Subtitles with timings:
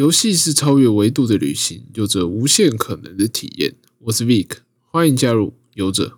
[0.00, 3.74] 游戏是超越维度的旅行，有着无限可能的体验。
[3.98, 4.48] 我是 Vic，
[4.90, 6.14] 欢迎加入游者。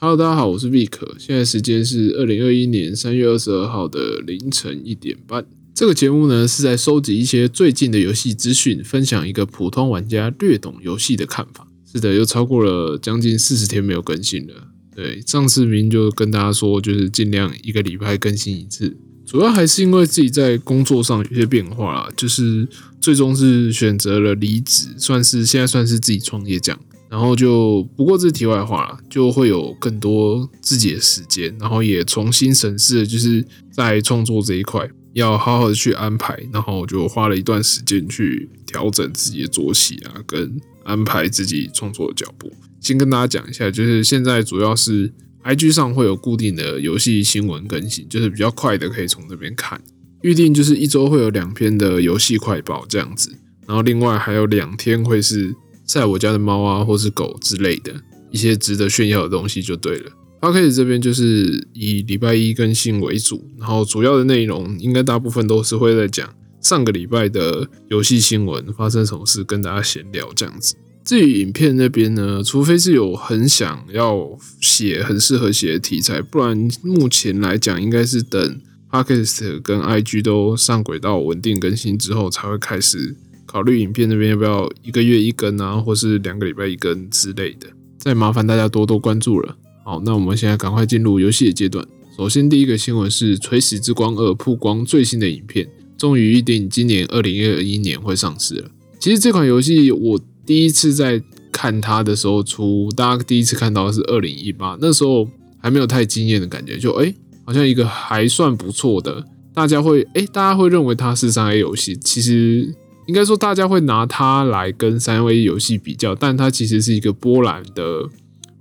[0.00, 0.90] Hello，大家好，我是 Vic，
[1.20, 5.46] 现在时间是二零二一年三月二十二号的凌晨一点半。
[5.72, 11.68] 这个节目呢是在收集一些最近的游戏资讯，分享一个普通玩家略懂游戏的看法。
[11.86, 14.71] 是的，又超过了将近四十天没有更新了。
[14.94, 22.68] 对，上次明就跟大家说，就是尽量一个礼拜更新一次，主要还是因为自己在工作上有些变化啦，就是
[23.00, 26.80] 最终是选择了离职，算是现在算是自己创业这样。
[27.08, 42.52] 然后就不过这题外话了，就会有更多自己的时间，然后也重新审视，就是在创作这一块要好好的去安排，然后就花了一段时间去调整自己的作息啊，跟安排自己创作的脚步。
[42.80, 45.12] 先跟大家讲一下，就是现在主要是
[45.44, 49.80] IG 上会有固定的游戏新闻更新，就是比较快的，可以从这边看。
[50.22, 53.30] 预定就是一周会有两篇的游戏快报这样子，
[53.66, 55.54] 然后另外还有两天会是。
[55.84, 57.92] 在我家的猫啊，或是狗之类的
[58.30, 60.10] 一些值得炫耀的东西就对了。
[60.40, 70.76] 刚开始这边就是以礼拜一更新为主，然后主要的内容应该大部分都是会在讲上个礼拜的游戏新闻发生什么事，跟大家闲聊这样子。
[71.04, 83.16] 至于影片那边呢，除非是有很想要写很适合写的题材，不然目前来讲应该是等 Podcast 跟 IG 都上轨道稳定更新之后才会开始。
[83.44, 87.66] 考虑影片那边要不要一个月一更啊，或是两个礼拜一更之类的，
[87.98, 89.56] 再麻烦大家多多关注了。
[89.84, 91.86] 好，那我们现在赶快进入游戏的阶段。
[92.16, 98.70] 首先，第一个新闻是《垂死之光二》曝光最新的影片，终于预定今年二零二一年会上市了。
[98.98, 112.74] 其实这款游戏我第一次在看它的时候出，大家第一次看到是二零一八，那时候还没有太惊艳的感觉，就哎，好像一个还算不错的，大家会哎，大家会认为它是三 A 游戏，其实。
[113.08, 118.08] 应该说，大家会拿它来跟三 A 游戏比较，但它其实是一个波兰的，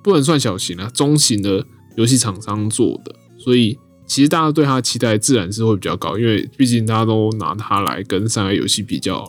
[0.03, 1.63] 不能算小型啊，中型的
[1.95, 9.23] 游戏厂商做的，所以其实大家对它期待自然是会比较高，因为毕竟大家都拿它来跟三 A 游戏比较。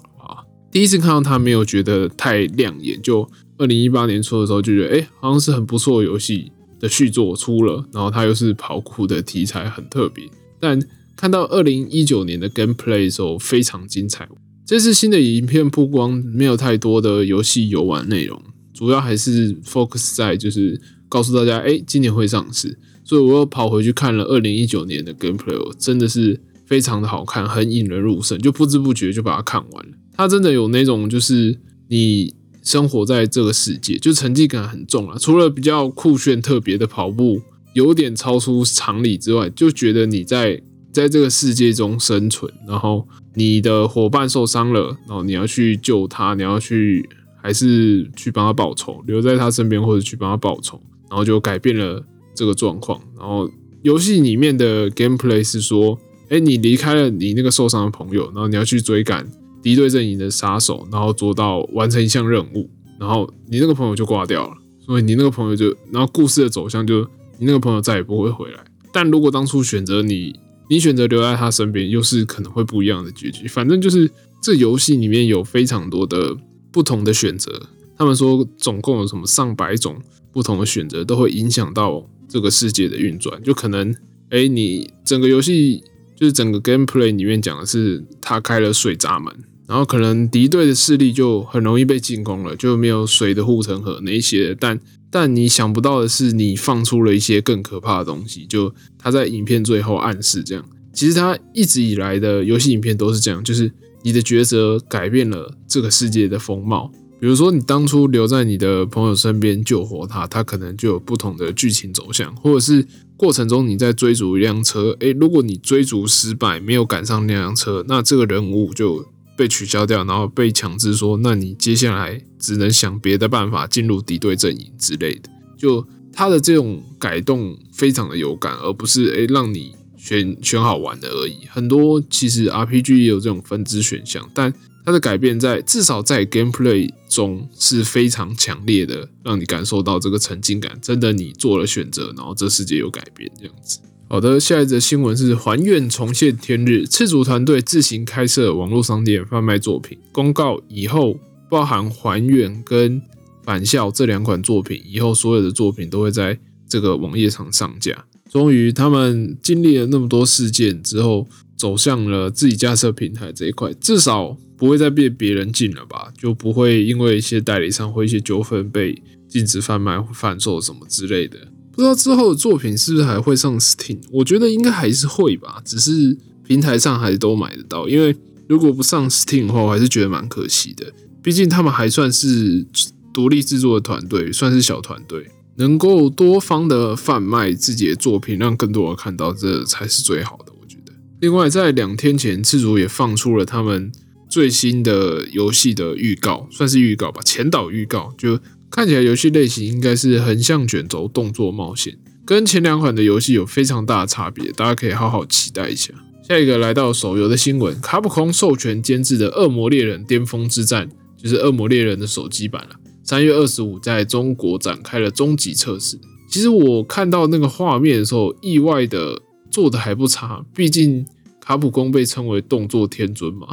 [0.72, 6.50] 第一次看到它，没有觉得太亮眼，就二零一八年初的时候就觉得，哎，好像是很不错的游戏
[6.80, 10.24] 的续作出了，然后它又是跑酷的题材，很特别。
[10.58, 10.80] 但
[11.14, 14.26] 看到二零一九年的 Gameplay 的时候，非常精彩。
[14.64, 29.92] 这次新的影片曝光没有太多的游戏游玩内容，主要还是 focus 在就是告诉大家，哎，今年会上市，所以我又跑回去看了二零一九年的 gameplay，真的是非常的好看，很引人入胜，就不知不觉就把它看完了。
[30.16, 31.58] 它真的有那种就是
[31.88, 35.16] 你生活在这个世界，就成绩感很重啊。
[35.18, 37.40] 除了比较酷炫特别的跑步
[37.74, 43.06] 有点超出常理之外，就觉得你在在这个世界中生存，然后。
[43.34, 47.08] 你的伙伴受伤了，然后你要去救他，你要去
[47.42, 53.00] 还是去帮他报仇，留在他身边或者去帮他报仇，然后就改变了这个状况。
[53.18, 53.50] 然后
[53.80, 55.98] 游戏里面的 gameplay 是说，
[56.28, 59.26] 哎，你离开了你那个受伤的朋友，然后你要去追赶
[59.62, 62.68] 敌对阵营的杀手，然后做到完成一项任务，
[62.98, 67.02] 然后你那个朋友就挂掉了，所以你那个朋友就，然后故事的走向就
[67.38, 68.58] 你那个朋友再也不会回来。
[68.92, 70.34] 但如果当初选择你。
[70.70, 73.46] 你选择留在他身边，又是可能会不一样的结局。
[73.46, 76.34] 反正就是这游戏里面有非常多的
[76.70, 77.68] 不同的选择。
[77.98, 80.00] 他们说总共有什么上百种
[80.32, 83.42] 不同的选择，都会影响到这个世界的运转。
[83.42, 83.94] 就可能，
[84.30, 85.84] 哎，你整个游戏
[86.16, 89.30] 就是整个 gameplay 里面讲的是他开了水闸门，
[89.66, 94.54] 然后可能敌对的势力就很容易被进攻了，就没有水的护城河那些。
[94.58, 94.78] 但
[95.10, 98.44] 但你想不到的是，你放出了一些更可怕的东西。
[98.46, 106.90] 就他在影片最后暗示这样，其实他一直以来的游戏影片都是这样，就是你的抉择改变了这个世界的风貌。
[107.20, 112.84] 比如说，你当初留在你的朋友身边救活他，他可能就有不同的剧情走向；或者是
[113.16, 119.06] 过程中你在追逐一辆车，诶，如果你追逐失败，没有赶上那辆车，那这个人物就
[119.36, 122.22] 被取消掉，然后被强制说，那你接下来。
[122.42, 131.46] 只能想别的办法进入敌对阵营之类的，就他的这种改动非常的有感，而不是诶让你选选好玩的而已。
[131.48, 134.52] 很多其实 RPG 也有这种分支选项，但
[134.84, 140.76] 它的改变在至少在 gameplay 中是非常强烈的，让你感受到这个沉浸感。
[140.82, 143.78] 真的，你做了选择，然后这世界有改变这样子。
[144.12, 151.18] 好的，下一则新闻是还愿重现天日，赤足团队自行开设网络商店贩卖作品，公告以后。
[151.48, 153.00] 包含还原跟
[153.42, 158.06] 返校这两款作品，以后所有的作品都会在这个网页上上架。
[158.30, 166.10] 终于他们经历了那么多事件之后，走向了自己架设平台这一块，至少不会再被别人禁了吧？
[166.18, 171.36] 就不会因为一些代理商或一些纠纷被禁止贩卖或贩售什么之类的。
[171.74, 173.98] 不知道之后的作品是不是还会上 Steam？
[174.10, 176.16] 我觉得应该还是会吧，只是
[176.46, 177.88] 平台上还是都买得到。
[177.88, 178.14] 因为
[178.46, 180.92] 如果不上 Steam 的话，我还是觉得蛮可惜的。
[181.22, 182.66] 毕竟他们还算是
[183.14, 190.52] 独立制作的团队，算是小团队，能够多方的贩卖自己的作品，让更多人看到，这才是最好的。
[190.60, 190.92] 我觉得。
[191.20, 193.90] 另外，在两天前，赤足也放出了他们
[194.28, 198.38] 最新的游戏的预告，算是预告吧，前导预告就。
[198.72, 205.92] 看起来游戏类型应该是横向卷轴动作冒险，跟前两款的游戏有非常大的差别，大家可以好好期待一下。
[206.26, 210.88] 下一个来到手游的新闻，卡普空授权监制的《恶魔猎人：巅峰之战》
[211.22, 212.70] 就是《恶魔猎人》的手机版了。
[213.04, 215.98] 三月二十五在中国展开了终极测试。
[216.30, 219.20] 其实我看到那个画面的时候，意外的
[219.50, 221.04] 做的还不差，毕竟
[221.38, 223.48] 卡普空被称为动作天尊嘛，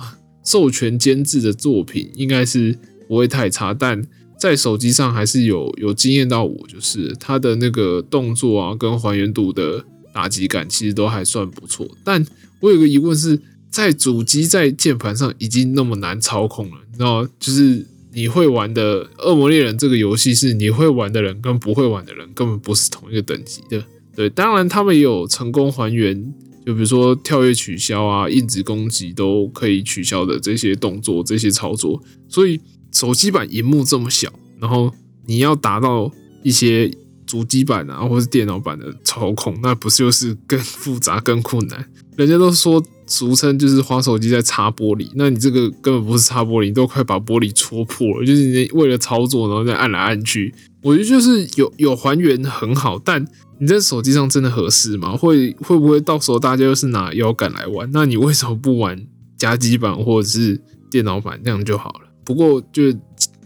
[0.45, 2.79] 授权监制的作品应该是
[3.09, 4.01] 不会太差，但。
[4.39, 9.83] 在手机上还是有有惊艳到我，就是它的那个动作啊，跟还原度的
[10.13, 11.85] 打击感其实都还算不错。
[12.05, 12.25] 但
[12.61, 13.37] 我有个疑问是，
[13.69, 23.83] 在主机在键盘上已经那么难操控了，你知道就是你会玩的《恶魔猎人》这个游戏，是你会玩的人跟不会玩的人根本不是同一个等级的。
[24.15, 26.33] 对，当然他们也有成功还原，
[26.65, 32.57] 就比如说跳跃取消啊、硬直攻击都可以取消的这些动作、这些操作，所以。
[32.91, 34.93] 手机版荧幕这么小，然后
[35.25, 36.11] 你要达到
[36.43, 36.91] 一些
[37.25, 41.85] 主机版啊，或是电脑版的操控，那不是就是更复杂、更困难？
[42.17, 48.25] 人家都说俗称就是花手机在擦玻璃，那你这个根本不是擦玻璃，你都快把玻璃戳破了。
[48.25, 53.25] 就是你为了操作，然后再按来按去，我觉得就是有 有还原很好，但
[53.59, 55.15] 你在手机上真的合适吗？
[55.15, 57.89] 会会不会到时候大家又是拿摇杆来玩？
[57.93, 59.05] 那你为什么不玩
[59.37, 62.08] 加机版或者是电脑版这样就好了？
[62.29, 62.93] 不过，就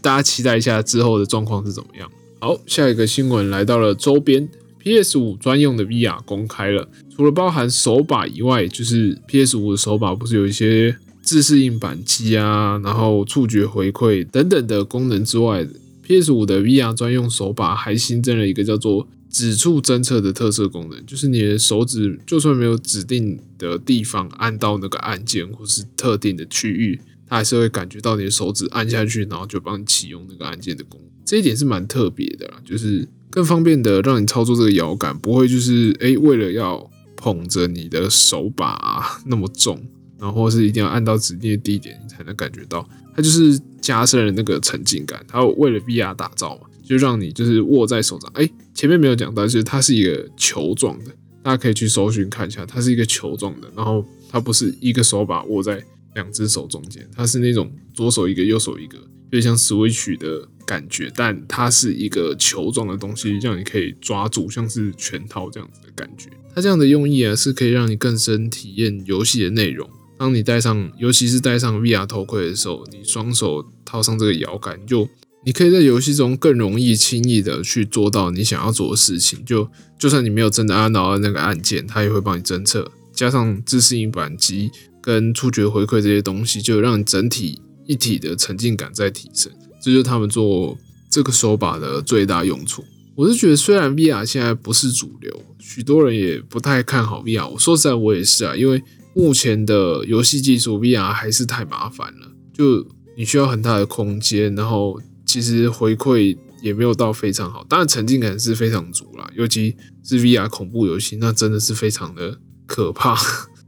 [0.02, 2.06] 大家期待一下之后的状况是怎么样。
[2.38, 4.46] 好，下一个新闻来到了周边
[4.78, 6.86] ，PS 五专用的 VR 公开了。
[7.16, 15.66] 除了包含手把以外，就是 PS 五的手把不是有一些自适应扳机啊，然后触觉回馈等等的功能之外
[16.02, 27.00] ，PS 五的 VR 专用手把还新增了一个叫做指触侦测的特色功能，就是你的手指就算没有指定的地方按到那个按键或是特定的区域。
[27.26, 39.82] 它还是会感觉到你的手指按下去，然后就帮你启用那个按键的功能，这一点是蛮特别的啦，就是更方便的让你操作这个摇杆，不会就是诶为了要捧着你的手把那么重，
[40.18, 42.86] 然后是一定要按到指定的地点你才能感觉到，
[43.16, 51.06] 它就是加深了那个沉浸感，它为了 VR 打造嘛，就让你就是握在手上，哎，前面没有讲到，就是它是一个球状的，
[51.42, 55.82] 大家可以去搜寻看一下，它是一个球状的，然后它不是一个手把握在。
[56.14, 66.30] 两只手中间，它是那种左手一个，右手一个，有点像 Switch 的感觉，但它是一个球状的东西，让你可以抓住，像是拳套这样子的感觉。
[66.54, 69.88] 它这样的用意啊，是可以让你更深体验游戏的内容。
[70.16, 75.08] 当你戴上，尤其是戴上 VR 头盔的时候，你双手套上这个摇杆，就
[75.44, 79.44] 你可以在游戏中更容易、轻易的去做到你想要做的事情。
[79.44, 79.68] 就
[79.98, 82.88] 就算你没有真的按到那个按键，它也会帮你侦测。
[83.12, 84.70] 加上自适应扳机。
[85.04, 90.78] 跟触觉回馈这些东西，就让整体一体的沉浸感在提升，这就是他们做
[91.10, 92.82] 这个手把的最大用处。
[93.14, 97.46] 我是觉得，虽然 VR 现在不是主流，许多人也不太看好 VR。
[97.46, 98.82] 我说实在，我也是啊，因为
[99.14, 102.32] 目前的游戏技术，VR 还是太麻烦了。
[102.54, 107.62] 就你需要很大的空间，然后其实回馈也没有到非常好。
[107.68, 113.14] 当然，沉浸感是非常足啦，尤其是 VR 恐怖游戏，那真的是非常的可怕。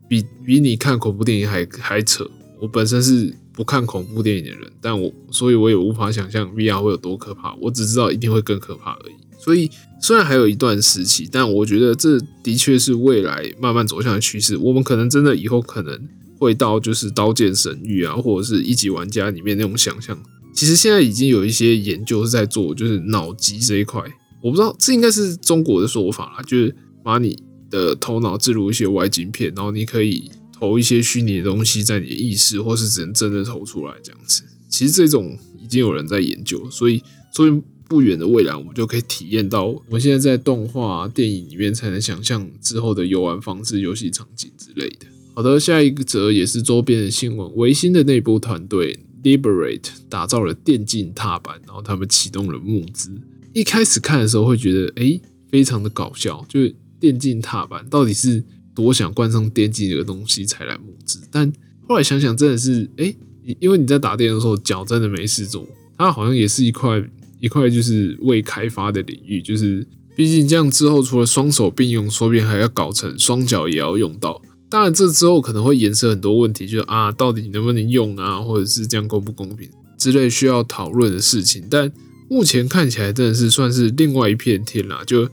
[0.09, 2.29] 比比你看恐怖电影还还扯。
[2.61, 7.55] 我本身是不看恐怖电影的人，但我所以我也无法想象 VR 会有多可怕。
[7.61, 9.15] 我只知道一定会更可怕而已。
[9.39, 9.71] 所以
[10.01, 14.57] 虽然还有一段时期，但我觉得这的确是未来慢慢走向的趋势。
[14.57, 16.09] 我们可能真的以后可能
[16.39, 20.19] 会到就是《刀剑神域》啊，或者是一级玩家里面那种想象。
[20.55, 24.03] 其实现在已经有一些研究是在做，就是脑机这一块。
[24.43, 27.39] 我不知道这应该是中国的说法啦，就是把你。
[27.77, 34.43] 的头脑置入一些外景片，然后你可以投一些虚拟的东西在你的意识，或是只能真的投出来这样子。
[34.69, 37.03] 其实这种已经有人在研究，所以
[37.33, 45.07] 所以不远的未来，我们就可以体验到我们现在在动画电影里面才能想象之后的游玩方式、游戏场景之类的。
[45.35, 53.11] 好的，下一个则也是周边的新闻，维新的内部团队 Liberate 打造了电竞踏板，然后他们启动了募资。
[53.53, 56.75] 一开始看的时候会觉得，哎，非常的搞笑，就是。
[57.01, 58.43] 电竞踏板，到底是
[58.75, 61.21] 多想冠上电竞这个东西才来募资？
[61.31, 61.53] 但
[61.89, 63.15] 后来想想，真的是哎，
[63.61, 67.03] 因为你在打电的时候脚真的没事做，它好像也是一块
[67.41, 69.87] 一块就是未开发的领域，就是
[70.17, 74.41] 毕竟这样之后除了双手并用，说不定还要搞成双脚也要用到。
[74.69, 81.65] 当然，这之后可能会衍生很多问题，就是啊，到底能不能用啊，或者是这样公不公平之类需要讨论的事情。
[81.71, 81.91] 但
[82.29, 85.29] 目前看起来真的是算是另外一片天啦，就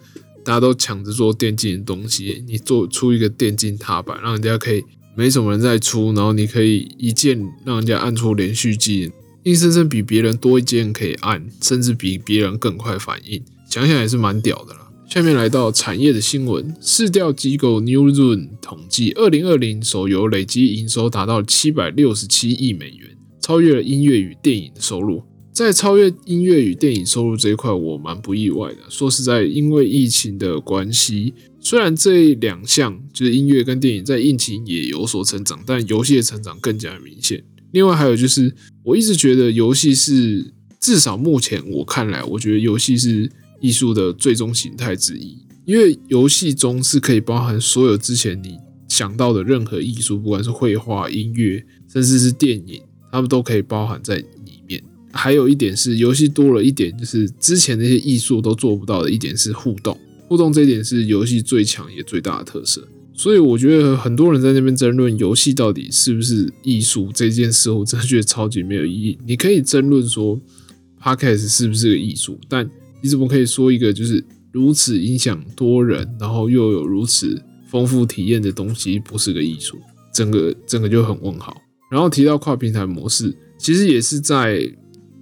[0.46, 4.84] 大家都抢着做电竞的东西，你做出一个电竞踏板，让人家可以。
[5.16, 9.12] 没什么人在出，然后你可以一键让人家按出连续技，
[9.44, 14.90] 硬生生比别人多一键可以按，甚至比别人更快反应，想想也是蛮屌的啦。
[15.08, 25.22] 下面来到产业的新闻，市调机构 Newzoo 统计，二零二零手游累计营收达到七百六十七亿美元，超越了音乐与电影的收入。
[25.54, 28.78] 在超越音乐与电影收入这一块，我蛮不意外的。
[28.90, 31.36] 说实在，因为疫情的关系。
[31.60, 37.44] 虽然这两项就是音乐跟电影在疫情也有所成长，但游戏的成长更加明显。
[37.72, 43.32] 另外还有就是，我一直觉得游戏是至少目前我看来，我觉得游戏是
[43.62, 45.38] 艺术的最终形态之一。
[45.66, 48.58] 因为游戏中是可以包含所有之前你
[48.90, 52.82] 想到的任何艺术，不管是绘画、音乐，甚至是电影，
[53.12, 54.24] 它们都可以包含在。
[55.14, 59.98] 还有一点是，游戏多了一点，就是之前那些艺术都做不到的一点是互动。
[60.28, 69.18] 互动这一点是游戏最强也最大的特色，所以我觉得很多人在那边争论游戏到底是不是艺术这件事，我真的觉得超级没有意义。
[69.28, 70.42] 你可以争论说
[71.00, 72.68] podcast 是不是个艺术，但
[73.02, 77.40] 你怎么可以说一个就是如此影响多人，然后又有如此
[77.70, 79.78] 丰富体验的东西不是个艺术？
[80.12, 81.56] 整个整个就很问号。
[81.92, 84.60] 然后提到跨平台模式，其实也是在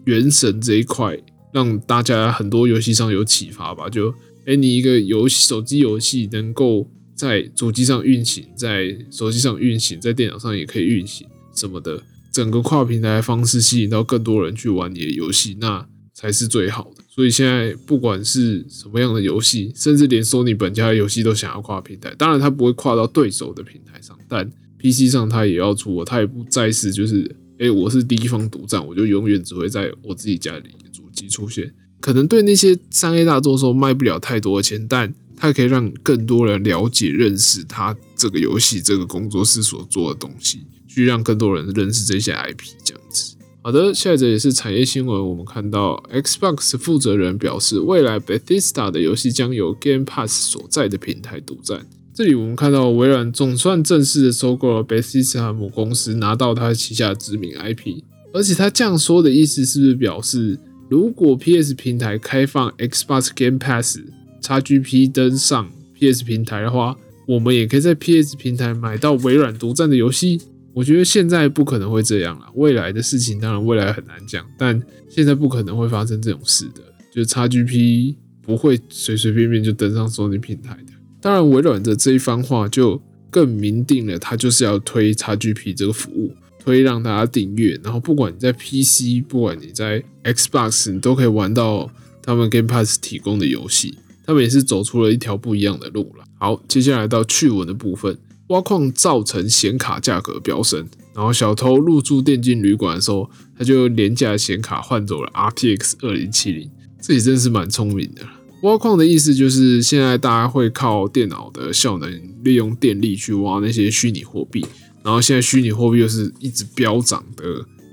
[0.05, 1.17] 原神这一块
[1.53, 4.13] 让大家很多游戏上有启发吧，就。
[4.47, 12.01] 哎，你一个游戏手机游戏能够在主机上运行，在手机上运行，在电脑上也可以运行什么的，
[12.33, 17.03] 整个跨平台方式吸引到更多人去玩你的游戏，那才是最好的。
[17.07, 22.11] 所以现在不管是什么样的游戏，甚至连索尼本家的游戏都想要跨平台。
[22.17, 31.71] 当然，它不会跨到对手的平台上，但 PC 上它也要出，它也不再是就是哎，我是第一方独占，我就永远只会在我自己家里主机出现。
[31.99, 42.63] 可能对那些三 A 大作说卖不了太多的钱，但它可以让更多人了解、认识它这个游戏、这个工作室所做的东西，去让更多人认识这些 IP。
[42.83, 45.29] 这样子，好的，下一则也是产业新闻。
[45.29, 51.85] 我们看到 Xbox 负责人表示，未来 Bethesda 的游戏将由 Game Pass 所在的平台独占。
[52.13, 58.03] 这里我们看到微软总算正式的收购了 Bethesda 母公司，拿到它旗下知名 IP。
[58.33, 60.59] 而且他这样说的意思，是不是表示？
[60.89, 63.97] 如果 PS 平台开放 Xbox Game Pass、
[64.41, 70.41] XGP 登上 PS 平台的话，我们也可以在 PS 平台买到微软独占的游戏。
[70.73, 76.81] 我觉得现在不可能会这样了，未来的事情当然未来很难讲，但现在不可能会发生这种事的。
[77.13, 80.90] 就 XGP 不会随随便便就登上索尼平台的。
[81.21, 86.35] 当然，微软的这一番话就更明定了，它就是要推 XGP 这个服务。
[86.63, 91.89] 推让大家订阅，然后不管你在 PC，不管你在 Xbox，你都可以玩到
[92.21, 93.97] 他们 Game Pass 提供的游戏。
[94.23, 96.23] 他们也是走出了一条不一样的路了。
[96.37, 98.15] 好，接下来到趣闻的部分，
[98.49, 106.69] 挖矿造成显卡价格飙升，然后小偷入住电竞旅馆的时候，他就廉价显卡换走了 RTX 二零七零，
[107.01, 108.21] 这也真是蛮聪明的。
[108.61, 114.65] 挖矿的意思就是现在大家会靠电脑的效能，利用电力去挖那些虚拟货币。
[115.03, 117.43] 然后现在虚拟货币又是一直飙涨的、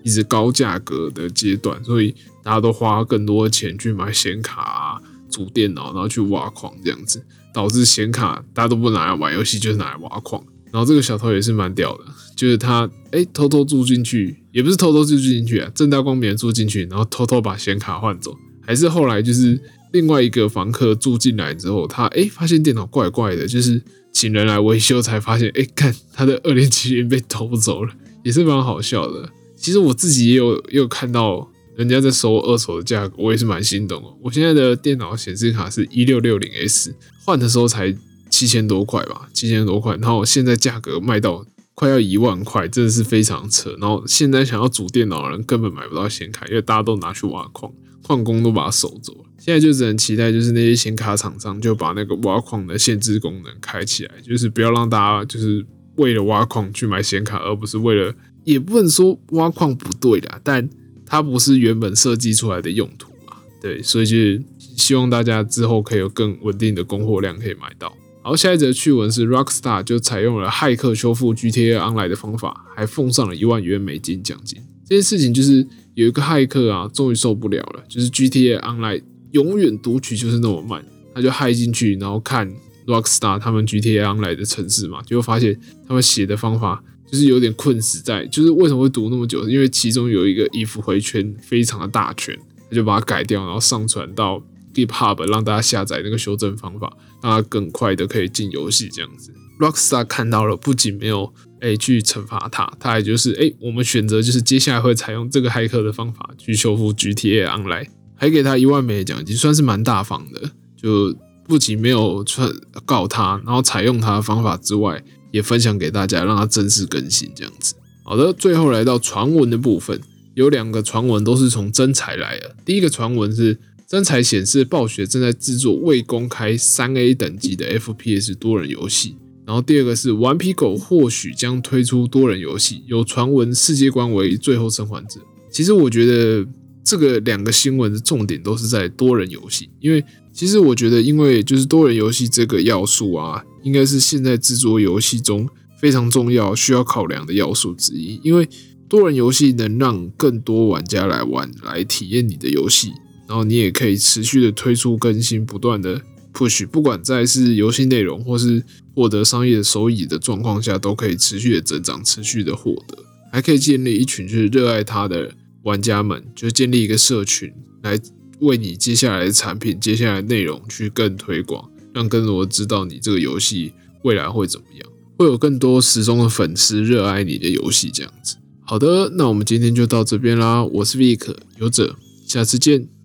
[0.05, 10.43] 一直高价格的阶段，所以大家都花更多的钱去买显卡、组电脑，然后去挖矿，这样子导致显卡大家都不拿来玩游戏，就是拿来挖矿。
[10.71, 12.05] 然后这个小偷也是蛮屌的，
[12.37, 19.59] 就是他哎偷偷住进去，也不是偷偷住进去啊，正大光明住进去，然后偷偷把显卡换走，还是后来就是
[19.93, 23.83] 另外一个房客住进来之后，他哎发现电脑怪怪的，就是。
[24.11, 27.93] 请人来维修，才发现，哎，看他的 二零七零被偷走了，
[28.25, 29.31] 也是蛮好笑的。
[29.55, 34.09] 其实我自己也有也有看到人家在收二手的价格，我也是蛮心动的。
[34.21, 36.93] 我现在的电脑显示卡是一六六零 S，
[37.25, 37.95] 换的时候才
[38.29, 43.77] 七千多块吧，七千多块，然后现在价格卖到快要一万块，真的是非常扯。
[43.79, 47.71] 然后现在想要组电脑的人根本买不到显卡，因为大家都拿去挖矿，
[48.03, 49.25] 矿工都把它收走了。
[49.39, 55.65] 现在就只能期待，就是那些显卡厂商就把那个挖矿的限制功能开起来，就是不要让大家就是
[55.97, 58.15] 为了挖矿去买显卡，而不是为了，
[58.45, 60.69] 也不能说挖矿不对的，但
[61.07, 63.37] 它不是原本设计出来的用途嘛。
[63.63, 64.43] 对，所以就是
[64.77, 67.97] 希望大家之后可以有更稳定的供货量可以买到。
[68.23, 74.61] 好，下一则趣闻是 Rockstar 就采用了骇客修复 GTA Online 的方法，还奉上了一万元美金奖金。
[74.87, 82.51] 这件事情就是有一个骇客啊，终于受不了了，就是 GTA Online 永远读取就是那么慢，他就骇进去，然后看
[82.87, 89.49] Rockstar 他们 GTA Online 的城市嘛，就发现他们写的方法就是有点困死在，就是为什么会读那么久？
[89.49, 92.39] 因为其中有一个 if 回圈非常的大圈，
[92.71, 94.43] 他就把它改掉，然后上传到。
[94.75, 99.33] GitHub 让大家下载那个修正方法，让它更快的可以进游戏这样子。
[99.59, 110.51] Rockstar 看到了，不仅没有诶去惩罚他，他还就是诶我们选择就是接下来会采用这个骇客的方法去修复 GTA Online，还给他一万美的奖金，算是蛮大方的。
[110.77, 112.53] 就不仅没有传
[112.85, 117.75] 告他，然后采用他的方法之外，也分享给大家，让他正式更新这样子。
[118.05, 119.99] 好的，最后来到传闻的部分，
[120.35, 122.55] 有两个传闻都是从真才来的。
[122.65, 123.59] 第一个传闻是。
[123.91, 129.17] 真才显示，暴雪正在制作未公开三 A 等级的 FPS 多人游戏。
[129.47, 135.19] 然后第二个是顽皮狗或许将推出多人游戏，有传闻世界观为最后生还者。
[135.51, 136.47] 其实我觉得
[136.89, 140.03] 这个两个新闻的重点都是在多人游戏，因为
[140.33, 145.47] 其实我觉得，因为就是多人游戏这个要素啊，应该是现在制作游戏中
[145.79, 148.19] 非常重要、需要考量的要素之一。
[148.25, 148.49] 因为
[148.89, 152.91] 多人游戏能让更多玩家来玩，来体验你的游戏。
[153.29, 156.01] 然后你也可以持续的推出更新，不断的
[156.33, 158.65] push，不管在是游戏内容或是
[158.95, 162.97] 获得商业收益的状况下，都可以持续的增长，持续的获得，
[163.31, 165.35] 还可以建立一群就是热爱它的
[165.69, 168.01] 玩家们，就建立一个社群，来
[168.41, 173.73] 为你接下来的产品、接下来内容去更推广，让更多知道你这个游戏
[174.03, 178.37] 未来会怎么样，会有更多时钟的粉丝热爱你的游戏这样子。
[178.65, 181.97] 好的，那我们今天就到这边啦，我是 Vic 有者，
[182.27, 182.98] 下次见。